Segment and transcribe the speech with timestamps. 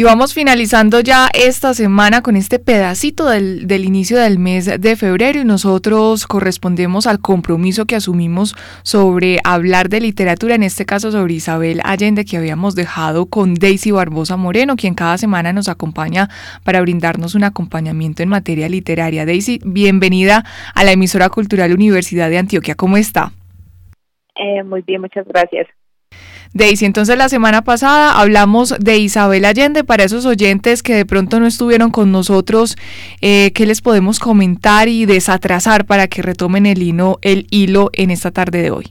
[0.00, 4.96] Y vamos finalizando ya esta semana con este pedacito del, del, inicio del mes de
[4.96, 11.12] febrero y nosotros correspondemos al compromiso que asumimos sobre hablar de literatura, en este caso
[11.12, 16.30] sobre Isabel Allende, que habíamos dejado con Daisy Barbosa Moreno, quien cada semana nos acompaña
[16.64, 19.26] para brindarnos un acompañamiento en materia literaria.
[19.26, 22.74] Daisy, bienvenida a la emisora cultural Universidad de Antioquia.
[22.74, 23.32] ¿Cómo está?
[24.34, 25.66] Eh, muy bien, muchas gracias.
[26.52, 29.84] Daisy, entonces la semana pasada hablamos de Isabel Allende.
[29.84, 32.76] Para esos oyentes que de pronto no estuvieron con nosotros,
[33.22, 38.10] eh, ¿qué les podemos comentar y desatrasar para que retomen el hilo, el hilo en
[38.10, 38.86] esta tarde de hoy?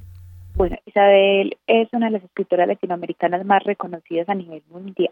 [0.56, 4.64] Bueno, Isabel es una de las escritoras latinoamericanas más reconocidas a nivel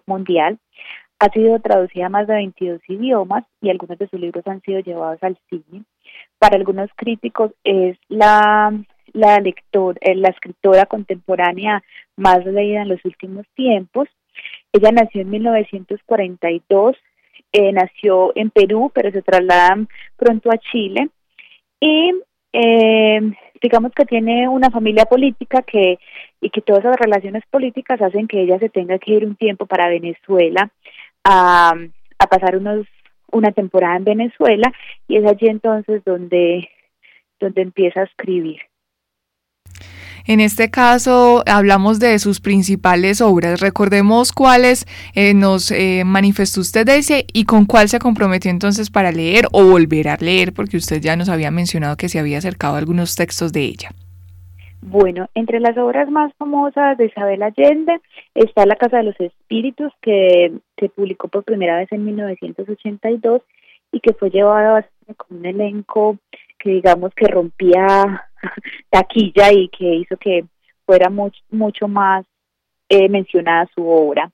[0.05, 0.57] mundial.
[1.19, 4.79] Ha sido traducida a más de 22 idiomas y algunos de sus libros han sido
[4.79, 5.83] llevados al cine.
[6.39, 8.73] Para algunos críticos es la
[9.17, 11.83] la, lector, eh, la escritora contemporánea
[12.15, 14.07] más leída en los últimos tiempos.
[14.71, 16.95] Ella nació en 1942,
[17.51, 19.77] eh, nació en Perú, pero se traslada
[20.15, 21.09] pronto a Chile.
[21.79, 22.13] Y
[22.53, 23.19] eh,
[23.61, 25.99] digamos que tiene una familia política que
[26.39, 29.65] y que todas esas relaciones políticas hacen que ella se tenga que ir un tiempo
[29.65, 30.69] para Venezuela
[31.23, 31.73] a,
[32.19, 32.85] a pasar unos
[33.31, 34.71] una temporada en Venezuela
[35.07, 36.69] y es allí entonces donde
[37.39, 38.61] donde empieza a escribir.
[40.27, 43.61] En este caso hablamos de sus principales obras.
[43.61, 49.13] Recordemos cuáles eh, nos eh, manifestó usted ese y con cuál se comprometió entonces para
[49.13, 52.75] leer o volver a leer, porque usted ya nos había mencionado que se había acercado
[52.75, 53.89] a algunos textos de ella.
[54.81, 57.99] Bueno, entre las obras más famosas de Isabel Allende
[58.35, 63.41] está La Casa de los Espíritus, que se publicó por primera vez en 1982
[63.91, 66.17] y que fue llevada con un elenco
[66.59, 68.26] que digamos que rompía
[68.89, 70.45] taquilla y que hizo que
[70.85, 72.25] fuera mucho, mucho más
[72.89, 74.31] eh, mencionada su obra.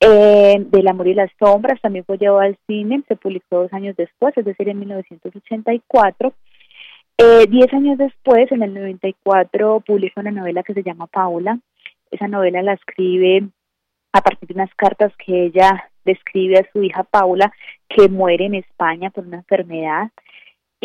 [0.00, 4.36] Del amor y las sombras también fue llevado al cine, se publicó dos años después,
[4.36, 6.34] es decir, en 1984.
[7.16, 11.58] Eh, diez años después, en el 94, publicó una novela que se llama Paula.
[12.10, 13.48] Esa novela la escribe
[14.12, 17.52] a partir de unas cartas que ella describe a su hija Paula,
[17.88, 20.10] que muere en España por una enfermedad.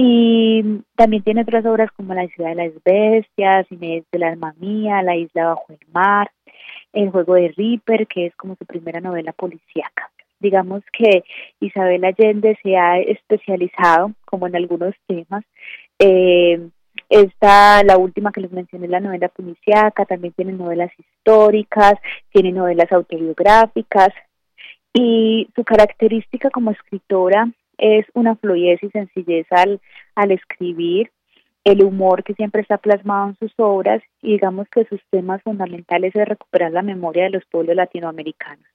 [0.02, 0.64] Y
[0.96, 5.04] también tiene otras obras como La ciudad de las bestias, Inés de la alma mía,
[5.04, 6.32] La isla bajo el mar,
[6.94, 10.10] El juego de Ripper, que es como su primera novela policíaca.
[10.40, 11.26] Digamos que
[11.60, 15.44] Isabel Allende se ha especializado como en algunos temas.
[16.00, 16.70] Eh,
[17.10, 21.96] esta, la última que les mencioné, la novela policíaca, también tiene novelas históricas,
[22.31, 24.12] tiene novelas autobiográficas
[24.94, 29.82] y su característica como escritora es una fluidez y sencillez al,
[30.16, 31.12] al escribir,
[31.64, 36.16] el humor que siempre está plasmado en sus obras y digamos que sus temas fundamentales
[36.16, 38.66] es recuperar la memoria de los pueblos latinoamericanos.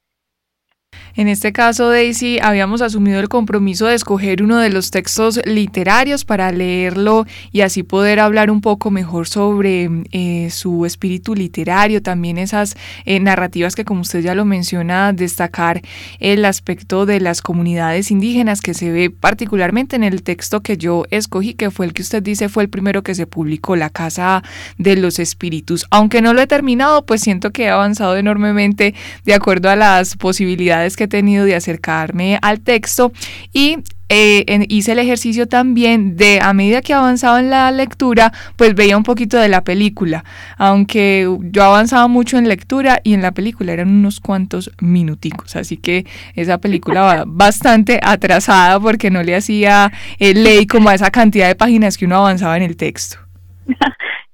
[1.16, 6.24] En este caso, Daisy, habíamos asumido el compromiso de escoger uno de los textos literarios
[6.24, 12.36] para leerlo y así poder hablar un poco mejor sobre eh, su espíritu literario, también
[12.36, 15.82] esas eh, narrativas que, como usted ya lo menciona, destacar
[16.18, 21.04] el aspecto de las comunidades indígenas que se ve particularmente en el texto que yo
[21.10, 24.42] escogí, que fue el que usted dice fue el primero que se publicó, La Casa
[24.78, 25.86] de los Espíritus.
[25.90, 30.16] Aunque no lo he terminado, pues siento que he avanzado enormemente de acuerdo a las
[30.16, 33.12] posibilidades que he tenido de acercarme al texto
[33.52, 33.78] y
[34.10, 38.96] eh, hice el ejercicio también de a medida que avanzaba en la lectura, pues veía
[38.96, 40.24] un poquito de la película,
[40.58, 45.78] aunque yo avanzaba mucho en lectura y en la película eran unos cuantos minuticos, así
[45.78, 46.04] que
[46.34, 51.48] esa película va bastante atrasada porque no le hacía eh, ley como a esa cantidad
[51.48, 53.18] de páginas que uno avanzaba en el texto.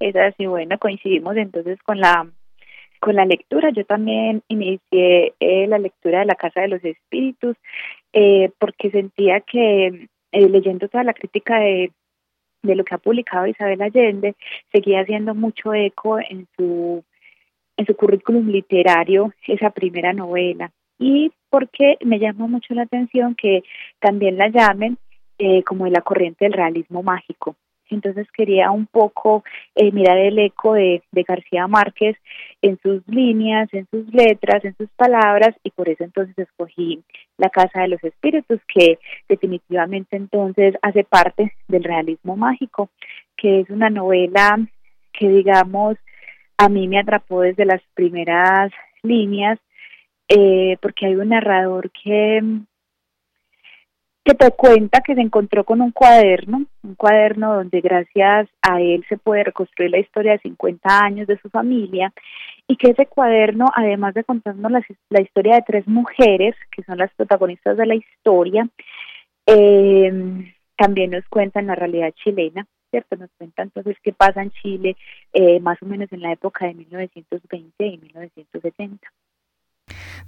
[0.00, 2.26] Es así, bueno, coincidimos entonces con la
[3.00, 3.70] con la lectura.
[3.70, 7.56] Yo también inicié eh, la lectura de La Casa de los Espíritus
[8.12, 11.92] eh, porque sentía que eh, leyendo toda la crítica de,
[12.62, 14.34] lo que ha publicado Isabel Allende,
[14.70, 17.02] seguía haciendo mucho eco en su,
[17.76, 20.70] en su currículum literario esa primera novela.
[20.98, 23.62] Y porque me llama mucho la atención que
[23.98, 24.98] también la llamen
[25.64, 27.56] como de la corriente del realismo mágico
[27.94, 29.44] entonces quería un poco
[29.74, 32.16] eh, mirar el eco de, García Márquez
[32.62, 37.02] en sus líneas, en sus letras, en sus palabras, y por eso entonces escogí
[37.36, 38.98] La Casa de los Espíritus, que
[39.28, 42.90] definitivamente entonces hace parte del realismo mágico,
[43.36, 44.58] que es una novela
[45.12, 45.96] que digamos
[46.58, 48.70] a mí me atrapó desde las primeras
[49.02, 49.58] líneas,
[50.28, 52.42] eh, porque hay un narrador que
[54.30, 59.04] que te cuenta que se encontró con un cuaderno, un cuaderno donde gracias a él
[59.08, 62.12] se puede reconstruir la historia de 50 años de su familia
[62.68, 64.70] y que ese cuaderno, además de contarnos
[65.08, 68.68] la, historia de tres mujeres, que son las protagonistas de la historia,
[69.46, 70.12] eh,
[70.76, 73.16] también nos cuentan la realidad chilena, ¿cierto?
[73.16, 74.96] Nos cuenta entonces qué pasa en Chile
[75.32, 79.08] eh, más o menos en la época de 1920 y 1970.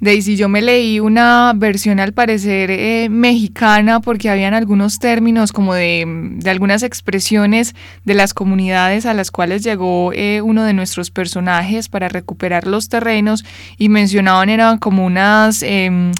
[0.00, 5.75] Daisy, yo me leí una versión al parecer eh, mexicana porque habían algunos términos como
[5.75, 7.75] de, de, algunas expresiones
[8.05, 12.89] de las comunidades a las cuales llegó eh, uno de nuestros personajes para recuperar los
[12.89, 13.44] terrenos
[13.79, 15.62] y mencionaban eran como unas...
[15.62, 16.12] Em,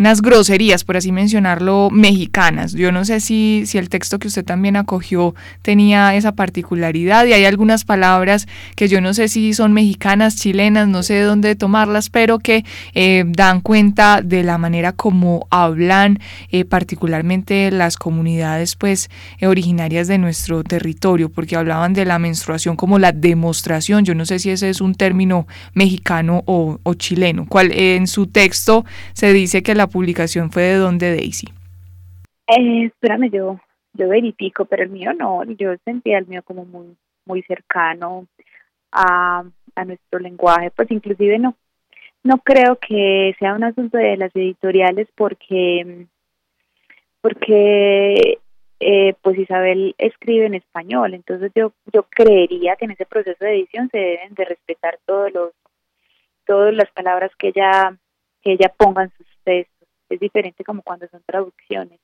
[0.00, 2.72] unas groserías, por así mencionarlo, mexicanas.
[2.72, 7.34] Yo no sé si, si el texto que usted también acogió tenía esa particularidad y
[7.34, 11.54] hay algunas palabras que yo no sé si son mexicanas, chilenas, no sé de dónde
[11.54, 12.64] tomarlas, pero que
[12.94, 16.18] eh, dan cuenta de la manera como hablan
[16.50, 22.74] eh, particularmente las comunidades pues eh, originarias de nuestro territorio, porque hablaban de la menstruación
[22.74, 24.06] como la demostración.
[24.06, 27.44] Yo no sé si ese es un término mexicano o, o chileno.
[27.46, 31.48] Cual, en su texto se dice que la publicación fue de dónde, Daisy?
[32.46, 33.60] Eh, espérame, yo,
[33.92, 38.26] yo verifico, pero el mío no, yo sentía el mío como muy, muy cercano
[38.92, 39.44] a,
[39.74, 41.54] a nuestro lenguaje, pues inclusive no,
[42.22, 46.06] no creo que sea un asunto de las editoriales porque
[47.20, 48.38] porque
[48.80, 53.54] eh, pues Isabel escribe en español, entonces yo yo creería que en ese proceso de
[53.54, 55.52] edición se deben de respetar todos los
[56.46, 57.96] todas las palabras que ella
[58.42, 59.79] que ella ponga en sus textos
[60.10, 62.00] es diferente como cuando son traducciones.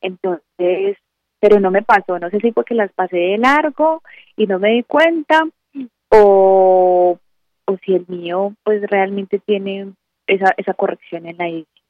[0.00, 0.96] Entonces,
[1.38, 4.02] pero no me pasó, no sé si porque las pasé de largo
[4.36, 5.44] y no me di cuenta
[6.08, 7.18] o,
[7.66, 9.92] o si el mío pues realmente tiene
[10.26, 11.81] esa, esa corrección en la edición.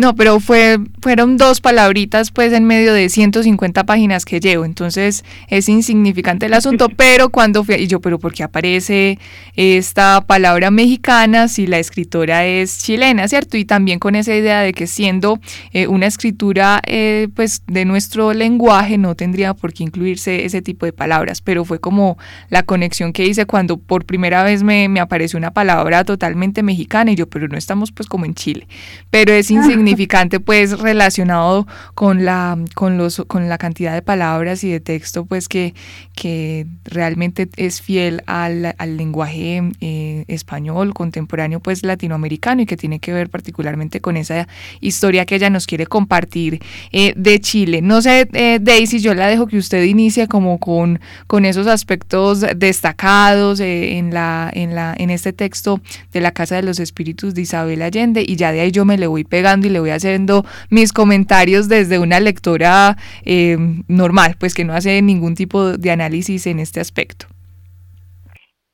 [0.00, 5.26] No, pero fue, fueron dos palabritas pues en medio de 150 páginas que llevo, entonces
[5.48, 9.18] es insignificante el asunto, pero cuando fui, y yo, pero ¿por qué aparece
[9.56, 13.58] esta palabra mexicana si la escritora es chilena, ¿cierto?
[13.58, 15.38] Y también con esa idea de que siendo
[15.72, 20.86] eh, una escritura eh, pues de nuestro lenguaje no tendría por qué incluirse ese tipo
[20.86, 22.16] de palabras, pero fue como
[22.48, 27.12] la conexión que hice cuando por primera vez me, me apareció una palabra totalmente mexicana
[27.12, 28.66] y yo, pero no estamos pues como en Chile,
[29.10, 34.64] pero es insignificante significante pues relacionado con la, con los, con la cantidad de palabras
[34.64, 35.74] y de texto pues que,
[36.14, 42.98] que realmente es fiel al, al lenguaje eh, español contemporáneo pues latinoamericano y que tiene
[42.98, 44.48] que ver particularmente con esa
[44.80, 46.60] historia que ella nos quiere compartir
[46.92, 47.82] eh, de Chile.
[47.82, 52.44] No sé, eh, Daisy, yo la dejo que usted inicie como con, con esos aspectos
[52.56, 55.80] destacados en, la, en, la, en este texto
[56.12, 58.96] de la Casa de los Espíritus de Isabel Allende y ya de ahí yo me
[58.96, 63.56] le voy pegando y le voy haciendo mis comentarios desde una lectora eh,
[63.88, 67.26] normal, pues que no hace ningún tipo de análisis en este aspecto.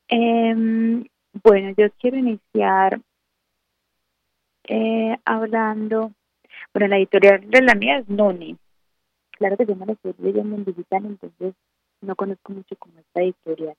[0.07, 1.03] Em,
[1.43, 2.99] bueno, yo quiero iniciar
[4.67, 6.11] eh, hablando,
[6.73, 8.57] bueno, la editorial de la mía es Noni.
[9.31, 11.53] Claro que yo no la estoy leyendo en digital, entonces
[12.01, 13.75] no conozco mucho como esta editorial.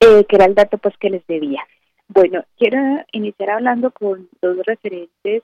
[0.00, 1.62] Eh, que era el dato pues que les debía.
[2.08, 2.78] Bueno, quiero
[3.12, 5.42] iniciar hablando con dos referentes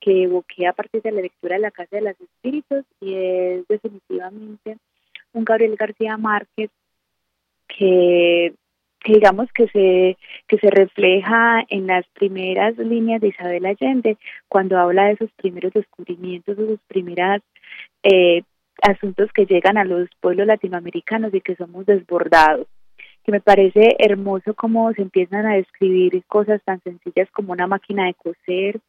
[0.00, 3.68] que evoqué a partir de la lectura de La Casa de los Espíritus y es
[3.68, 4.76] definitivamente
[5.32, 6.70] un Gabriel García Márquez
[7.66, 8.54] que,
[9.06, 14.18] digamos que se que se refleja en las primeras líneas de Isabel Allende
[14.48, 17.40] cuando habla de sus primeros descubrimientos, de sus primeras
[18.02, 18.42] eh,
[18.82, 22.66] asuntos que llegan a los pueblos latinoamericanos y que somos desbordados
[23.24, 28.06] que me parece hermoso cómo se empiezan a describir cosas tan sencillas como una máquina
[28.06, 28.80] de coser,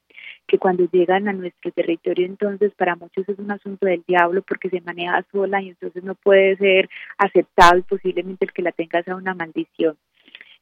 [0.47, 4.69] que cuando llegan a nuestro territorio entonces para muchos es un asunto del diablo porque
[4.69, 9.01] se maneja sola y entonces no puede ser aceptado y posiblemente el que la tenga
[9.03, 9.97] sea una maldición.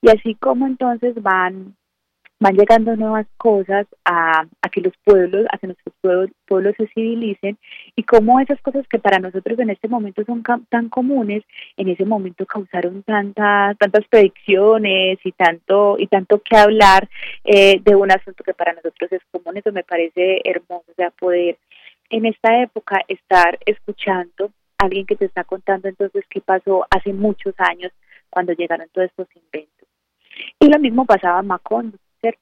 [0.02, 1.76] Y así como entonces van
[2.44, 7.58] van llegando nuevas cosas a, que los pueblos, a que nuestros pueblos, pueblos se civilicen
[7.96, 11.44] y cómo esas cosas que para nosotros en este momento son tan comunes,
[11.78, 17.08] en ese momento causaron tantas tantas predicciones y tanto y tanto que hablar
[17.46, 19.56] eh, de un asunto que para nosotros es común.
[19.56, 21.58] Eso me parece hermoso, o sea, poder
[22.10, 27.14] en esta época estar escuchando a alguien que te está contando entonces qué pasó hace
[27.14, 27.94] muchos años
[28.30, 29.88] cuando llegaron todos estos inventos.
[30.60, 31.98] Y lo mismo pasaba en Macondo.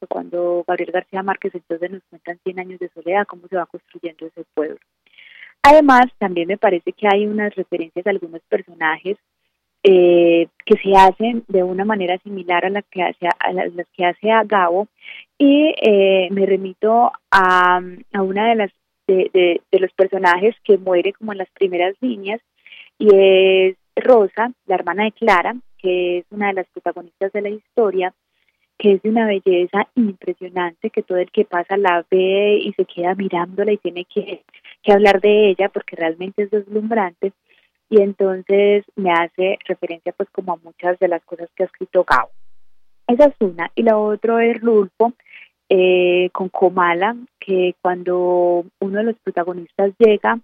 [0.07, 4.27] Cuando Gabriel García Márquez entonces nos cuentan 100 años de soledad, cómo se va construyendo
[4.27, 4.77] ese pueblo.
[5.63, 9.17] Además, también me parece que hay unas referencias a algunos personajes
[9.83, 14.05] eh, que se hacen de una manera similar a las que hace a, las que
[14.05, 14.87] hace a Gabo
[15.39, 17.81] y eh, me remito a,
[18.13, 18.71] a una de las
[19.07, 22.39] de, de, de, los personajes que muere como en las primeras líneas
[22.99, 27.49] y es Rosa, la hermana de Clara, que es una de las protagonistas de la
[27.49, 28.13] historia
[28.81, 32.85] que es de una belleza impresionante, que todo el que pasa la ve y se
[32.85, 34.41] queda mirándola y tiene que,
[34.81, 37.31] que hablar de ella porque realmente es deslumbrante
[37.91, 42.03] y entonces me hace referencia pues como a muchas de las cosas que ha escrito
[42.03, 42.29] Gao.
[43.05, 43.69] Esa es una.
[43.75, 45.13] Y la otra es Rulfo
[45.69, 50.39] eh, con Comala, que cuando uno de los protagonistas llega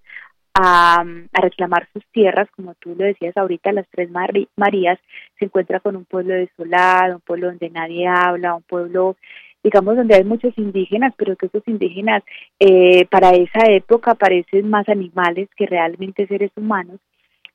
[0.60, 4.10] a, reclamar sus tierras, como tú lo decías ahorita, las tres
[4.56, 5.00] Marías,
[5.38, 9.16] se encuentra con un pueblo desolado, un pueblo donde nadie habla, un pueblo
[9.64, 12.24] digamos, donde hay muchos indígenas, pero que esos indígenas
[12.60, 17.00] eh, para esa época parecen más animales que realmente seres humanos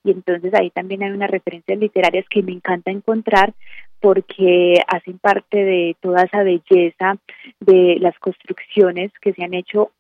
[0.05, 3.55] y entonces ahí también hay unas referencias literarias que me encanta encontrar
[4.01, 7.19] porque hacen parte de toda esa belleza
[7.61, 9.93] de las construcciones que se han hecho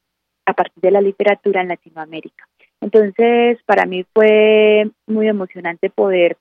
[0.44, 2.48] a partir de la literatura en Latinoamérica.
[2.82, 6.36] Entonces, para mí fue muy emocionante poder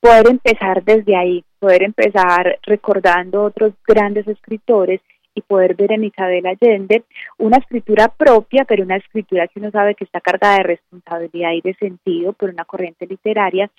[0.00, 5.00] poder empezar desde ahí, poder empezar recordando otros grandes escritores
[5.34, 7.04] y poder ver en Isabel Allende
[7.38, 11.60] una escritura propia, pero una escritura que uno sabe que está cargada de responsabilidad y
[11.60, 13.70] de sentido por una corriente literaria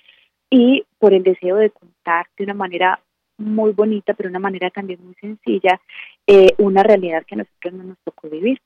[0.48, 3.00] y por el deseo de contar de una manera
[3.36, 5.80] muy bonita, pero una manera también muy sencilla,
[6.26, 8.60] eh, una realidad que a nosotros no nos tocó vivir.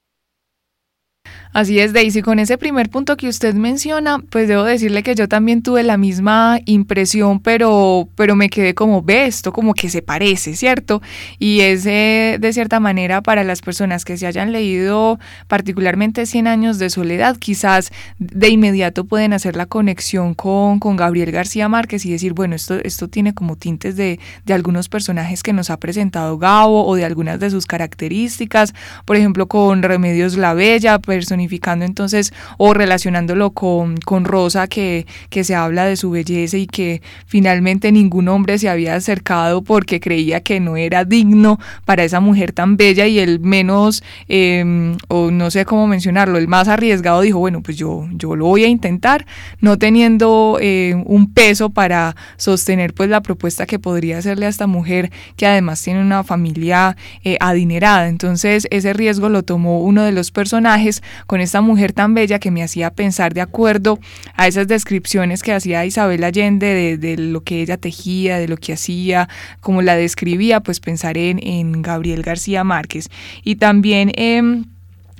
[1.52, 2.22] Así es, Daisy.
[2.22, 5.96] Con ese primer punto que usted menciona, pues debo decirle que yo también tuve la
[5.96, 11.00] misma impresión, pero, pero me quedé como, ve esto, como que se parece, ¿cierto?
[11.38, 16.78] Y es de cierta manera para las personas que se hayan leído particularmente 100 años
[16.78, 22.10] de soledad, quizás de inmediato pueden hacer la conexión con, con Gabriel García Márquez y
[22.10, 26.38] decir, bueno, esto, esto tiene como tintes de, de algunos personajes que nos ha presentado
[26.38, 28.74] Gabo o de algunas de sus características,
[29.04, 30.98] por ejemplo, con Remedios la Bella,
[31.40, 37.02] entonces o relacionándolo con, con Rosa que, que se habla de su belleza y que
[37.26, 42.52] finalmente ningún hombre se había acercado porque creía que no era digno para esa mujer
[42.52, 47.38] tan bella y el menos, em, o no sé cómo mencionarlo, el más arriesgado dijo,
[47.38, 49.26] bueno, pues yo, yo lo voy a intentar,
[49.60, 54.66] no teniendo eh, un peso para sostener pues la propuesta que podría hacerle a esta
[54.66, 58.08] mujer que además tiene una familia eh, adinerada.
[58.08, 62.50] Entonces ese riesgo lo tomó uno de los personajes con esta mujer tan bella que
[62.50, 64.00] me hacía pensar de acuerdo
[64.34, 68.72] a esas descripciones que hacía Isabel Allende de, lo que ella tejía, de lo que
[68.72, 69.28] hacía,
[69.60, 73.10] como la describía, pues pensaré en, en Gabriel García Márquez.
[73.44, 74.10] Y también...
[74.16, 74.64] Eh,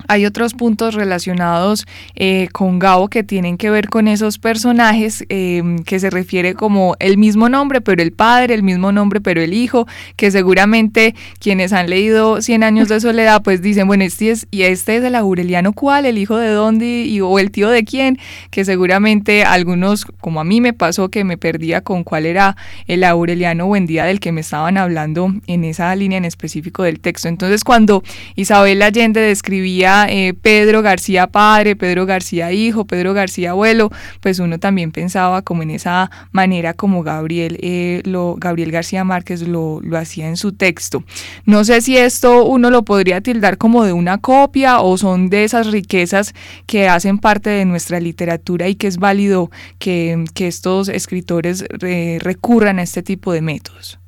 [0.07, 5.63] hay otros puntos relacionados eh, con Gabo que tienen que ver con esos personajes eh,
[5.85, 9.55] que se refiere como el mismo nombre, pero el padre, el mismo nombre, pero el
[9.55, 9.87] hijo,
[10.17, 14.63] que seguramente quienes han leído Cien años de soledad, pues dicen, bueno, este es, y
[14.63, 18.19] este es el Aureliano cuál, el hijo de dónde, y, o el tío de quién,
[18.51, 23.05] que seguramente algunos, como a mí me pasó, que me perdía con cuál era el
[23.05, 27.29] Aureliano Buendía del que me estaban hablando en esa línea en específico del texto.
[27.29, 28.03] Entonces, cuando
[28.37, 33.91] Isabel Allende describía eh, Pedro García padre, Pedro García hijo, Pedro García abuelo,
[34.21, 39.43] pues uno también pensaba como en esa manera como Gabriel, eh, lo, Gabriel García Márquez
[39.43, 41.03] lo, lo hacía en su texto.
[41.45, 45.45] No sé si esto uno lo podría tildar como de una copia o son de
[45.45, 46.35] esas riquezas
[46.67, 52.79] que hacen parte de nuestra literatura y que es válido que, estos escritores eh, recurran
[52.79, 53.99] a este tipo de métodos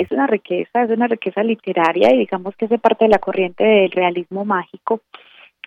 [0.00, 3.64] es una riqueza, es una riqueza literaria y digamos que es parte de la corriente
[3.64, 5.00] del realismo mágico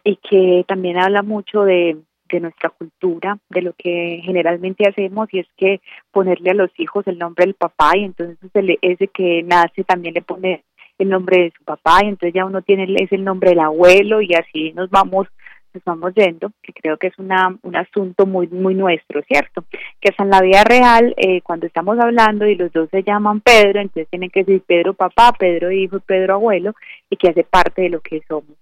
[0.03, 1.97] y que también habla mucho de,
[2.29, 7.05] de nuestra cultura, de lo que generalmente hacemos y es que ponerle a los hijos
[7.07, 8.49] el nombre del papá y entonces
[8.81, 10.63] ese que nace también le pone
[10.97, 14.21] el nombre de su papá y entonces ya uno tiene es el nombre del abuelo
[14.21, 15.27] y así nos vamos
[15.77, 19.63] estamos yendo, que creo que es una, un asunto muy muy nuestro, ¿cierto?
[19.99, 23.41] Que hasta en la vida real, eh, cuando estamos hablando y los dos se llaman
[23.41, 26.73] Pedro, entonces tienen que decir Pedro papá, Pedro hijo Pedro abuelo,
[27.09, 28.57] y que hace parte de lo que somos.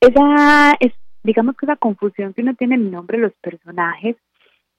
[0.00, 0.92] Esa es,
[1.22, 4.16] digamos que esa confusión que uno tiene en el nombre de los personajes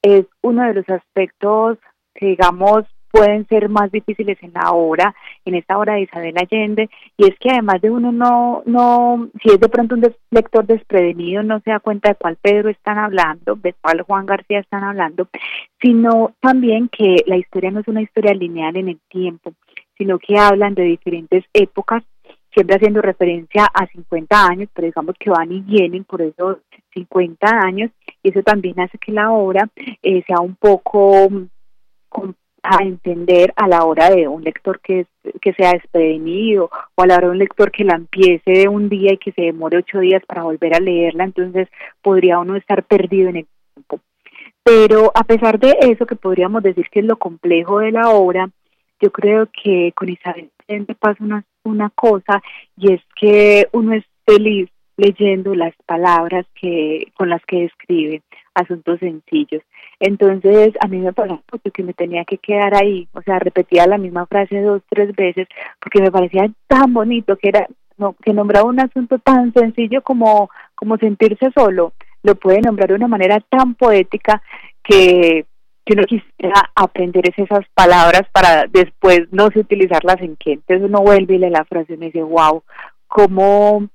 [0.02, 1.78] es uno de los aspectos
[2.14, 5.14] que, digamos, pueden ser más difíciles en la obra,
[5.46, 9.54] en esta obra de Isabel Allende, y es que además de uno no, no, si
[9.54, 13.56] es de pronto un lector desprevenido, no se da cuenta de cuál Pedro están hablando,
[13.56, 15.28] de cuál Juan García están hablando,
[15.80, 19.54] sino también que la historia no es una historia lineal en el tiempo,
[19.96, 22.04] sino que hablan de diferentes épocas,
[22.52, 26.58] siempre haciendo referencia a 50 años, pero digamos que van y vienen por esos
[26.96, 27.92] 50 años,
[28.24, 29.70] y eso también hace que la obra
[30.02, 31.30] eh, sea un poco
[32.64, 35.06] a entender a la hora de un lector que,
[35.42, 38.90] que sea desprevenido o a la hora de un lector que la empiece de un
[38.90, 41.68] día y que se demore ocho días para volver a leerla, entonces
[42.02, 44.00] podría uno estar perdido en el tiempo.
[44.64, 48.50] Pero a pesar de eso, que podríamos decir que es lo complejo de la obra,
[49.02, 50.50] yo creo que con Isabel
[50.98, 52.42] pasa una, una cosa
[52.78, 58.22] y es que uno es feliz leyendo las palabras que con las que describe
[58.54, 59.62] asuntos sencillos.
[60.06, 61.40] Entonces, a mí me pareció
[61.74, 65.48] que me tenía que quedar ahí, o sea, repetía la misma frase dos, tres veces,
[65.80, 67.66] porque me parecía tan bonito que era
[67.98, 72.96] no, que nombraba un asunto tan sencillo como, como sentirse solo, lo puede nombrar de
[72.96, 74.42] una manera tan poética
[74.84, 75.46] que,
[75.86, 80.54] que uno quisiera aprender esas palabras para después no sé utilizarlas en qué.
[80.54, 82.62] Entonces uno vuelve y lee la frase y me dice, wow,
[83.08, 83.88] cómo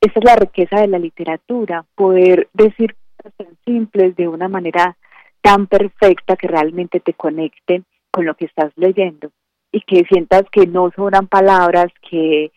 [0.00, 2.96] esa es la riqueza de la literatura, poder decir
[3.30, 4.96] tan simples de una manera
[5.40, 9.30] tan perfecta que realmente te conecte con lo que estás leyendo
[9.72, 12.52] y que sientas que no sobran palabras, que,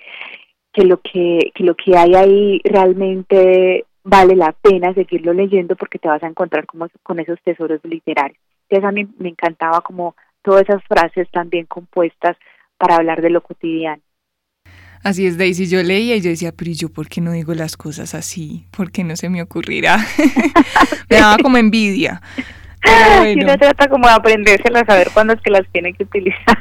[0.71, 6.00] que lo que, que lo que hay ahí realmente vale la pena seguirlo leyendo porque
[6.00, 8.39] te vas a encontrar como, con esos tesoros literarios.
[8.69, 12.38] Entonces a mí me encantaba como todas esas frases tan bien compuestas
[12.77, 14.01] para hablar de lo cotidiano.
[15.04, 15.68] Así es, Daisy.
[15.68, 18.66] Yo leía y yo decía, pero yo por qué no digo las cosas así?
[18.72, 20.06] ¿Por qué no se me ocurrirá?
[21.10, 22.22] me daba como envidia.
[22.82, 26.58] Pero uno trata como de aprendérselas a saber cuándo es que las tiene que utilizar.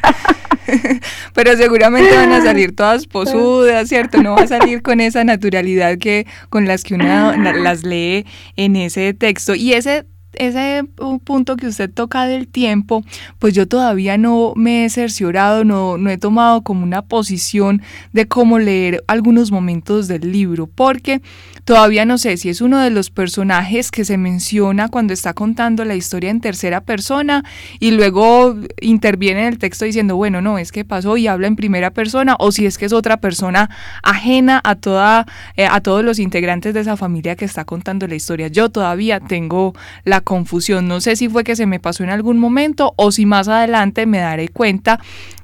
[1.35, 4.23] Pero seguramente van a salir todas posudas, ¿cierto?
[4.23, 8.27] No va a salir con esa naturalidad que con las que uno las lee
[8.57, 9.55] en ese texto.
[9.55, 10.85] Y ese ese
[11.25, 13.05] punto que usted toca del tiempo,
[13.39, 18.27] pues yo todavía no me he cerciorado, no, no he tomado como una posición de
[18.27, 21.23] cómo leer algunos momentos del libro, porque
[21.65, 25.85] todavía no sé si es uno de los personajes que se menciona cuando está contando
[25.85, 27.45] la historia en tercera persona
[27.81, 31.57] y luego interviene en el texto diciendo, bueno, no, es que pasó y habla en
[31.57, 33.71] primera persona, o si es que es otra persona
[34.03, 35.27] ajena a, toda,
[35.57, 38.49] eh, a todos los integrantes de esa familia que está contando la historia.
[38.49, 39.75] Yo todavía tengo
[40.05, 40.89] la confusión.
[40.89, 44.05] No sé si fue que se me pasó en algún momento o si más adelante
[44.05, 44.99] me daré cuenta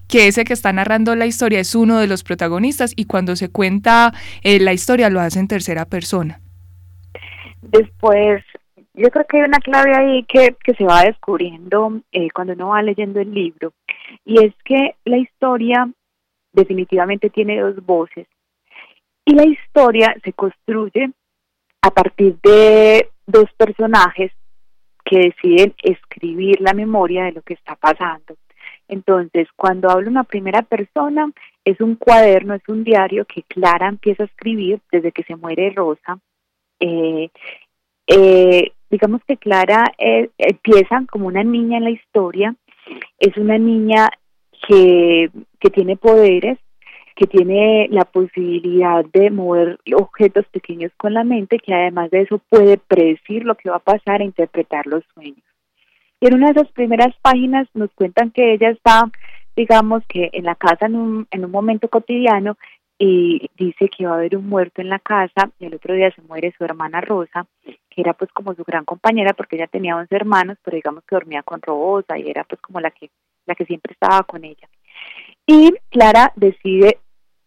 [0.08, 3.48] que ese que está narrando la historia es uno de los protagonistas y cuando se
[3.50, 4.12] cuenta
[4.42, 6.40] eh, la historia lo hace en tercera persona.
[7.62, 8.44] Después,
[8.92, 12.68] yo creo que hay una clave ahí que, que se va descubriendo eh, cuando uno
[12.68, 13.72] va leyendo el libro
[14.26, 15.88] y es que la historia
[16.52, 18.26] definitivamente tiene dos voces
[19.24, 21.10] y la historia se construye
[21.80, 24.32] a partir de dos personajes
[25.04, 28.36] que deciden escribir la memoria de lo que está pasando.
[28.88, 31.30] Entonces, cuando habla una primera persona,
[31.64, 35.70] es un cuaderno, es un diario que Clara empieza a escribir desde que se muere
[35.70, 36.18] Rosa.
[36.80, 37.30] Eh,
[38.06, 42.54] eh, digamos que Clara eh, empieza como una niña en la historia,
[43.18, 44.08] es una niña
[44.66, 46.58] que, que tiene poderes,
[47.22, 52.40] que tiene la posibilidad de mover objetos pequeños con la mente, que además de eso
[52.48, 55.44] puede predecir lo que va a pasar e interpretar los sueños.
[56.20, 59.08] Y en una de esas primeras páginas nos cuentan que ella está,
[59.54, 62.56] digamos que en la casa en un, en un momento cotidiano
[62.98, 66.10] y dice que va a haber un muerto en la casa y el otro día
[66.10, 69.96] se muere su hermana Rosa, que era pues como su gran compañera porque ella tenía
[69.96, 73.10] 11 hermanos, pero digamos que dormía con Rosa y era pues como la que,
[73.46, 74.68] la que siempre estaba con ella.
[75.46, 76.98] Y Clara decide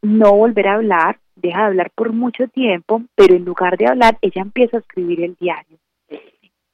[0.06, 4.18] no volver a hablar, deja de hablar por mucho tiempo, pero en lugar de hablar,
[4.22, 5.78] ella empieza a escribir el diario.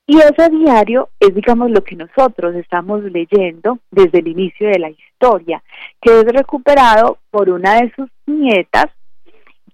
[0.07, 4.89] Y ese diario es, digamos, lo que nosotros estamos leyendo desde el inicio de la
[4.89, 5.63] historia,
[6.01, 8.87] que es recuperado por una de sus nietas,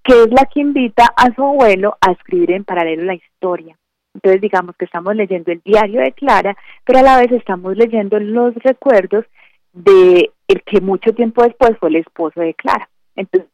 [0.04, 3.76] que es la que invita a su abuelo a escribir en paralelo la historia.
[4.14, 8.20] Entonces, digamos que estamos leyendo el diario de Clara, pero a la vez estamos leyendo
[8.20, 9.26] los recuerdos
[9.74, 12.90] de el que mucho tiempo después fue el esposo de Clara.
[13.18, 13.50] Entonces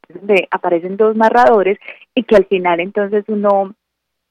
[0.52, 1.80] aparecen dos narradores
[2.13, 3.73] y que al final entonces uno,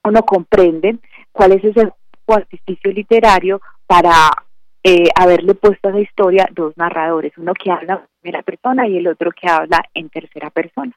[0.05, 0.99] uno comprende
[1.33, 1.93] cuál es ese
[2.29, 4.31] artificio literario para
[4.85, 8.99] eh, haberle puesto a esa historia dos narradores, uno que habla en primera persona y
[8.99, 10.93] el otro que habla en tercera persona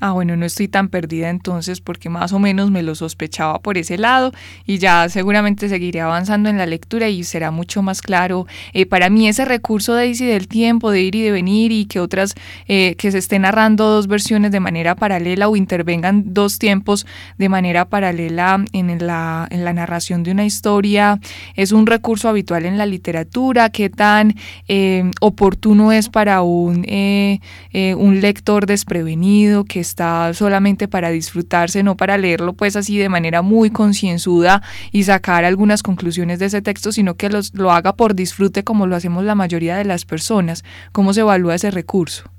[0.00, 3.78] ah, bueno, no estoy tan perdida entonces porque más o menos me lo sospechaba por
[3.78, 4.32] ese lado
[4.66, 8.46] y ya seguramente seguiré avanzando en la lectura y será mucho más claro.
[8.72, 11.86] Eh, para mí ese recurso de Daisy del tiempo, de ir y de venir y
[11.86, 12.34] que otras,
[12.68, 17.06] eh, que se estén narrando dos versiones de manera paralela o intervengan dos tiempos
[17.38, 21.20] de manera paralela en la, narración de una historia,
[21.54, 24.34] es un recurso habitual en la literatura, qué tan
[24.68, 32.18] eh, oportuno es para un, un lector desprevenido que está solamente para disfrutarse, no para
[32.18, 37.14] leerlo pues así de manera muy concienzuda y sacar algunas conclusiones de ese texto, sino
[37.14, 40.64] que los, lo haga por disfrute como lo hacemos la mayoría de las personas.
[40.92, 42.30] ¿Cómo se evalúa ese recurso?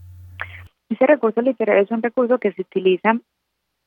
[0.90, 3.18] Ese recurso literario es un recurso que se utiliza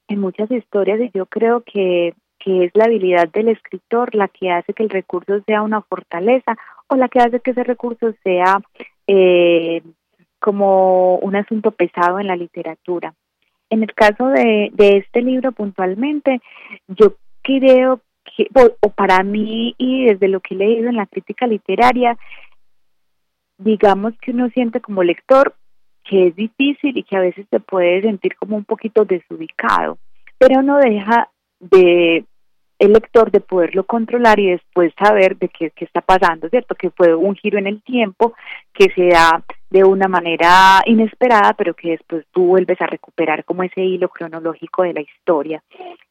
[0.08, 4.50] en muchas historias y yo creo que, que es la habilidad del escritor la que
[4.50, 6.56] hace que el recurso sea una fortaleza
[6.88, 8.60] o la que hace que ese recurso sea
[9.06, 9.82] eh,
[10.40, 13.14] como un asunto pesado en la literatura.
[13.70, 16.40] En el caso de, de este libro puntualmente,
[16.88, 18.00] yo creo
[18.36, 18.48] que,
[18.80, 22.18] o, para mí y desde lo que he leído en la crítica literaria,
[23.58, 25.54] digamos que uno siente como lector
[26.04, 29.98] que es difícil y que a veces te puede sentir como un poquito desubicado,
[30.38, 31.28] pero no deja
[31.60, 32.24] de
[32.78, 36.74] el lector de poderlo controlar y después saber de qué, qué está pasando, ¿cierto?
[36.74, 38.32] Que fue un giro en el tiempo
[38.72, 43.62] que se da de una manera inesperada, pero que después tú vuelves a recuperar como
[43.62, 45.62] ese hilo cronológico de la historia.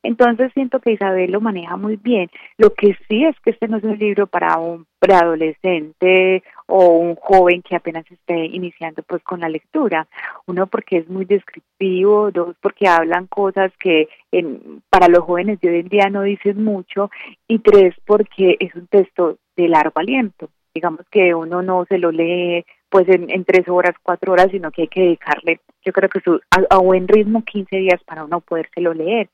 [0.02, 2.30] Entonces siento que Isabel lo maneja muy bien.
[2.58, 7.16] Lo que sí es que este no es un libro para un preadolescente o un
[7.16, 10.08] joven que apenas esté iniciando pues con la lectura.
[10.46, 15.70] Uno porque es muy descriptivo, dos porque hablan cosas que en, para los jóvenes de
[15.70, 17.12] hoy en día no dicen mucho
[17.48, 22.12] y tres porque es un texto de largo aliento digamos que uno no se lo
[22.12, 26.20] lee pues en, tres horas, cuatro horas, sino que hay que dedicarle, yo creo que
[26.22, 29.30] su, a, buen ritmo 15 días para uno podérselo leer.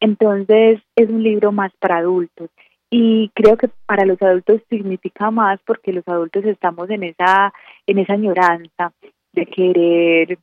[0.00, 2.50] Entonces es un libro más para adultos
[2.90, 7.52] y creo que para los adultos significa más porque los adultos estamos en esa
[7.86, 8.92] en esa añoranza
[9.32, 10.38] de querer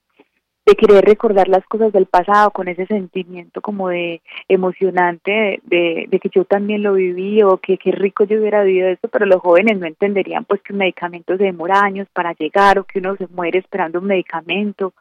[0.65, 6.19] de querer recordar las cosas del pasado con ese sentimiento como de emocionante de, de,
[6.19, 9.41] que yo también lo viví o que qué rico yo hubiera vivido esto, pero los
[9.41, 13.15] jóvenes no entenderían pues que un medicamento se demora años para llegar o que uno
[13.15, 14.93] se muere esperando un medicamento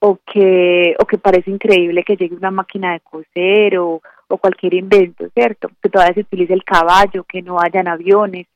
[0.00, 4.74] o que o que parece increíble que llegue una máquina de coser o, o cualquier
[4.74, 5.70] invento, ¿cierto?
[5.82, 8.46] Que todavía se utilice el caballo, que no hayan aviones.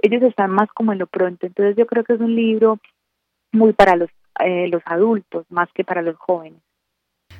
[0.00, 2.78] Ellos están más como en lo pronto, entonces yo creo que es un libro
[3.52, 6.60] muy para los eh, los adultos más que para los jóvenes.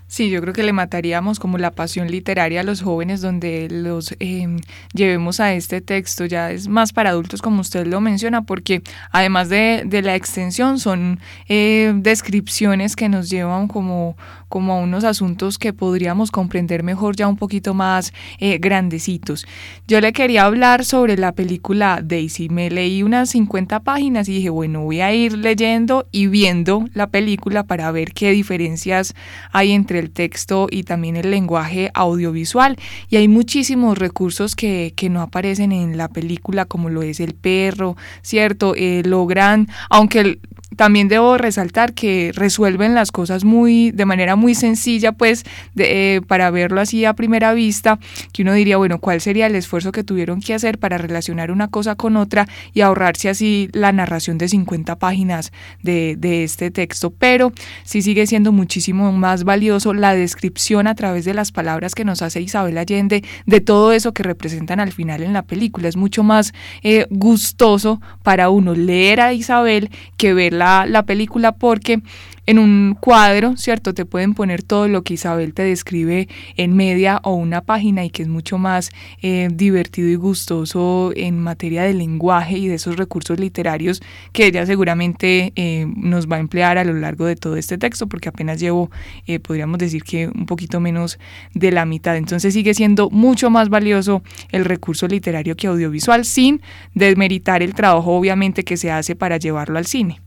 [0.06, 4.14] Sí, yo creo que le mataríamos como la pasión literaria a los jóvenes donde los
[4.20, 4.60] em,
[4.92, 6.26] llevemos a este texto.
[6.26, 10.78] Ya es más para adultos como usted lo menciona porque además de, de la extensión
[10.78, 14.16] son eh, descripciones que nos llevan como,
[14.48, 19.46] como a unos asuntos que podríamos comprender mejor ya un poquito más eh, grandecitos.
[19.88, 22.50] Yo le quería hablar sobre la película Daisy.
[22.50, 27.08] Me leí unas 50 páginas y dije, bueno, voy a ir leyendo y viendo la
[27.08, 29.14] película para ver qué diferencias
[29.50, 32.76] hay entre el texto y también el lenguaje audiovisual.
[33.08, 37.34] Y hay muchísimos recursos que, que no aparecen en la película, como lo es el
[37.34, 38.74] perro, ¿cierto?
[38.76, 40.38] Eh, logran, aunque
[40.76, 46.22] también debo resaltar que resuelven las cosas muy de manera muy sencilla, pues de, eh,
[46.22, 47.98] para verlo así a primera vista,
[48.32, 51.68] que uno diría, bueno, ¿cuál sería el esfuerzo que tuvieron que hacer para relacionar una
[51.68, 57.10] cosa con otra y ahorrarse así la narración de 50 páginas de, este texto?
[57.10, 57.52] Pero
[57.84, 62.22] sí sigue siendo muchísimo más valioso la descripción a través de las palabras que nos
[62.22, 65.88] hace Isabel Allende de todo eso que representan al final en la película.
[65.88, 72.00] Es mucho más eh, gustoso para uno leer a Isabel que verla la, película porque
[72.46, 73.94] en un cuadro, ¿cierto?
[73.94, 78.10] Te pueden poner todo lo que Isabel te describe en media o una página y
[78.10, 78.90] que es mucho más
[79.22, 84.66] eh, divertido y gustoso en materia de lenguaje y de esos recursos literarios que ella
[84.66, 88.60] seguramente eh, nos va a emplear a lo largo de todo este texto porque apenas
[88.60, 88.90] llevo,
[89.26, 91.18] eh, podríamos decir que un poquito menos
[91.54, 92.16] de la mitad.
[92.16, 96.60] Entonces sigue siendo mucho más valioso el recurso literario que audiovisual sin
[96.94, 100.23] desmeritar el trabajo obviamente que se hace para llevarlo al cine.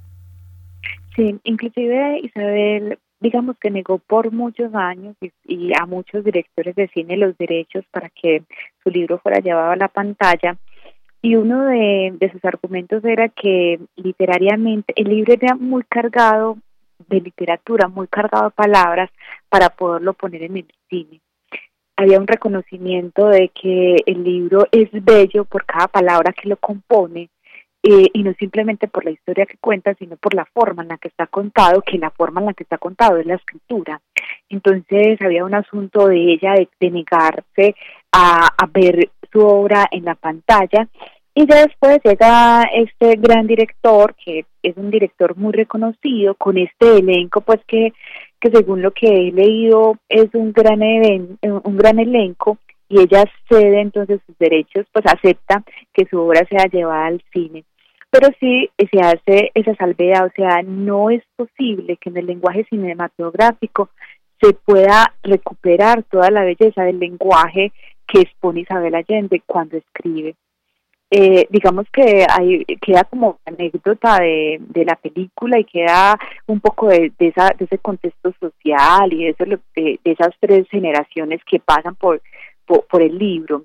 [1.18, 7.18] Sí, inclusive Isabel, digamos que negó por muchos años y, a muchos directores de cine
[7.18, 8.44] los derechos para que
[8.84, 10.58] su libro fuera llevado a la pantalla.
[11.24, 16.60] Y uno de, sus argumentos era que literariamente el libro era muy cargado
[17.10, 19.10] de literatura, muy cargado de palabras
[19.50, 21.20] para poderlo poner en el cine.
[21.96, 27.32] Había un reconocimiento de que el libro es bello por cada palabra que lo compone,
[27.89, 30.97] eh, y no simplemente por la historia que cuenta, sino por la forma en la
[30.97, 34.02] que está contado, que la forma en la que está contado es la escritura.
[34.50, 37.76] Entonces había un asunto de ella de, negarse
[38.12, 40.89] a, ver su obra en la pantalla
[41.34, 46.97] y ya después llega este gran director, que es un director muy reconocido, con este
[46.97, 47.93] elenco, pues que,
[48.41, 52.58] que según lo que he leído es un gran, un gran elenco,
[52.89, 57.63] y ella cede entonces sus derechos, pues acepta que su obra sea llevada al cine
[58.18, 62.66] pero sí se hace esa salvedad, o sea, no es posible que en el lenguaje
[62.68, 63.90] cinematográfico
[64.42, 67.72] se pueda recuperar toda la belleza del lenguaje
[68.08, 70.36] que expone Isabel Allende cuando escribe.
[71.12, 76.88] Eh, digamos que hay, queda como anécdota de, de la película y queda un poco
[76.88, 81.40] de, de, esa, de ese contexto social y de, eso, de, de esas tres generaciones
[81.46, 82.22] que pasan por,
[82.66, 83.64] por el libro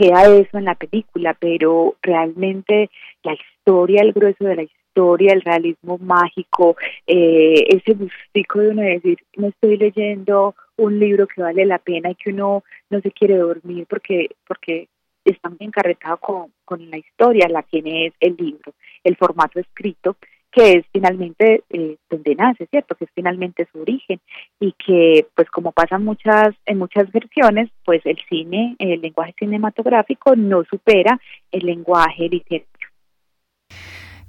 [0.00, 2.90] queda eso en la película, pero realmente
[3.22, 8.82] la historia, el grueso de la historia el realismo mágico, eh, ese gustico de uno
[8.82, 13.10] decir, no estoy leyendo un libro que vale la pena y que uno no se
[13.12, 14.88] quiere dormir porque, porque
[15.24, 18.72] está muy encarretado con, con la historia, la tiene es el libro,
[19.04, 20.16] el formato escrito,
[20.52, 22.94] que es finalmente eh, donde nace, ¿cierto?
[22.94, 24.20] Que es finalmente su origen
[24.58, 30.34] y que, pues como pasa muchas, en muchas versiones, pues el cine, el lenguaje cinematográfico
[30.36, 31.20] no supera
[31.52, 32.79] el lenguaje literario.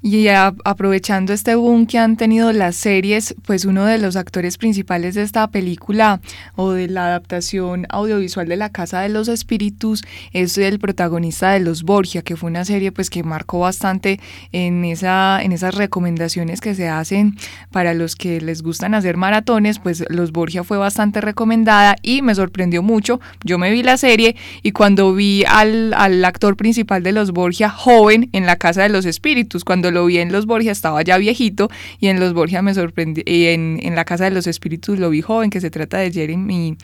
[0.04, 5.14] Y aprovechando este boom que han tenido las series, pues uno de los actores principales
[5.14, 6.22] de esta película
[6.56, 11.60] o de la adaptación audiovisual de La Casa de los Espíritus es el protagonista de
[11.60, 14.20] Los Borgia, que fue una serie pues que marcó bastante
[14.52, 17.38] en, esa, en esas recomendaciones que se hacen
[17.72, 22.34] para los que les gustan hacer maratones, pues Los Borgia fue bastante recomendada y me
[22.34, 23.22] sorprendió mucho.
[23.44, 27.70] Yo me vi la serie y cuando vi al, al actor principal de Los Borgia
[27.70, 31.18] joven en La Casa de los Espíritus, cuando lo vi en Los Borgia estaba ya
[31.18, 35.00] viejito y en Los Borgia me sorprendió, y en, en, La Casa de los Espíritus
[35.00, 36.78] lo vi joven, que se trata de Jeremy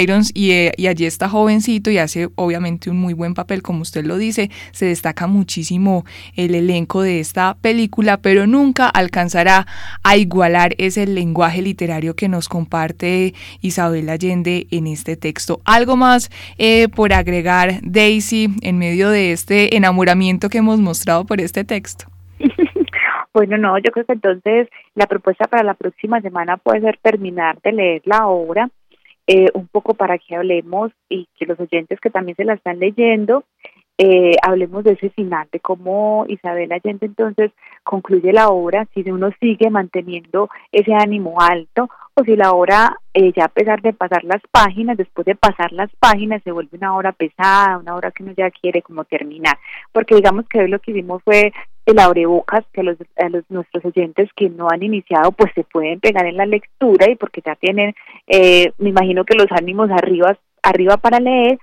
[0.00, 3.82] Irons y, eh, y allí está jovencito y hace obviamente un muy buen papel, como
[3.82, 6.04] usted lo dice, se destaca muchísimo
[6.36, 9.66] el elenco de esta película, pero nunca alcanzará
[10.02, 15.60] a igualar ese lenguaje literario que nos comparte Isabel Allende en este texto.
[15.64, 21.40] Algo más eh, por agregar, Daisy, en medio de este enamoramiento que hemos mostrado por
[21.40, 22.17] este texto.
[23.32, 27.60] Bueno, no, yo creo que entonces la propuesta para la próxima semana puede ser terminar
[27.62, 28.70] de leer la obra,
[29.26, 32.78] eh, un poco para que hablemos y que los oyentes que también se la están
[32.78, 33.44] leyendo,
[34.00, 37.50] eh, hablemos de ese final, de cómo Isabel Allende entonces
[37.82, 43.32] concluye la obra, si uno sigue manteniendo ese ánimo alto o si la obra, eh,
[43.36, 46.96] ya a pesar de pasar las páginas, después de pasar las páginas, se vuelve una
[46.96, 49.58] obra pesada, una obra que uno ya quiere como terminar.
[49.92, 51.52] Porque digamos que hoy lo que hicimos fue
[51.88, 55.64] el abrebocas que a los, a los nuestros oyentes que no han iniciado pues se
[55.64, 57.94] pueden pegar en la lectura y porque ya tienen
[58.26, 61.58] eh, me imagino que los ánimos arriba arriba para leer.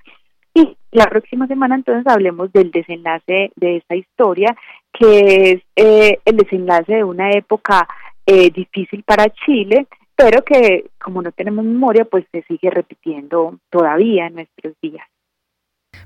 [0.56, 4.56] Y la próxima semana entonces hablemos del desenlace de esta historia
[4.94, 7.88] que es eh, el desenlace de una época
[8.26, 9.86] eh, difícil para Chile
[10.16, 15.06] pero que como no tenemos memoria pues se sigue repitiendo todavía en nuestros días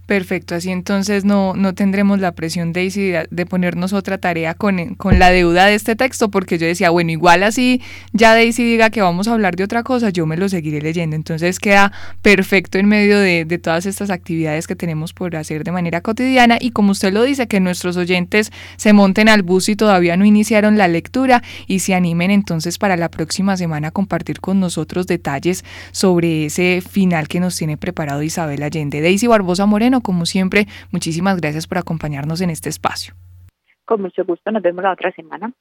[0.09, 5.19] Perfecto, así entonces no, no tendremos la presión de, de ponernos otra tarea con, con,
[5.19, 7.79] la deuda de este texto, porque yo decía, bueno, igual así
[8.11, 11.15] ya Daisy diga que vamos a hablar de otra cosa, yo me lo seguiré leyendo.
[11.15, 11.91] Entonces queda
[12.23, 16.57] perfecto en medio de, de todas estas actividades que tenemos por hacer de manera cotidiana
[16.59, 20.25] y como usted lo dice, que nuestros oyentes se monten al bus y todavía no
[20.25, 25.05] iniciaron la lectura y se animen entonces para la próxima semana a compartir con nosotros
[25.05, 29.01] detalles sobre ese final que nos tiene preparado Isabel Allende.
[29.01, 33.13] Daisy Barbosa Moreno, como siempre, muchísimas gracias por acompañarnos en este espacio.
[33.85, 35.51] Con mucho gusto, nos vemos la otra semana.